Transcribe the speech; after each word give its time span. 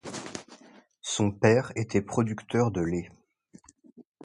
Son 1.03 1.29
père 1.31 1.71
était 1.75 2.01
producteur 2.01 2.71
de 2.71 2.81
lait. 2.81 3.09